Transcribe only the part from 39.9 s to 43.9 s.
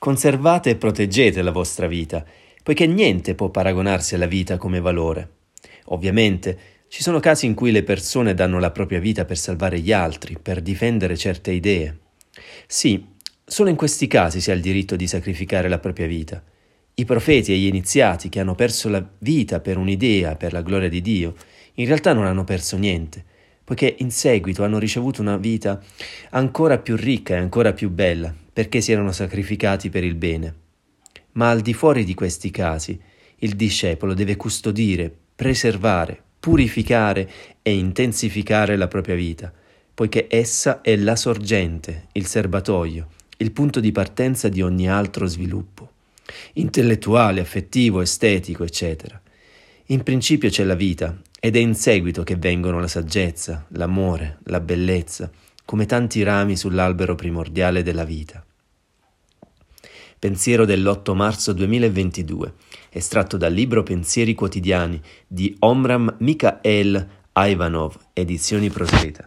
poiché essa è la sorgente, il serbatoio, il punto